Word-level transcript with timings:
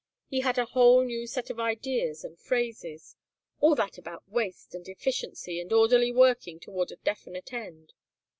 He 0.27 0.39
had 0.39 0.57
a 0.57 0.65
whole 0.65 1.03
new 1.05 1.27
set 1.27 1.51
of 1.51 1.59
ideas 1.59 2.23
and 2.23 2.39
phrases; 2.39 3.15
all 3.59 3.75
that 3.75 3.99
about 3.99 4.27
waste 4.27 4.73
and 4.73 4.89
efficiency 4.89 5.59
and 5.61 5.71
orderly 5.71 6.11
working 6.11 6.59
toward 6.59 6.91
a 6.91 6.95
definite 6.95 7.53
end. 7.53 7.93